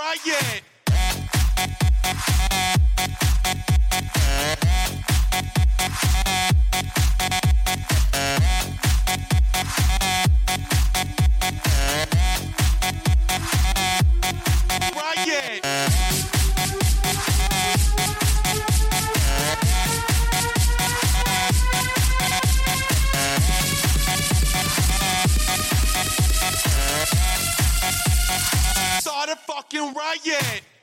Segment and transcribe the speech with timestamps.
[0.03, 0.61] Not yet.
[29.35, 30.82] motherfucking riot.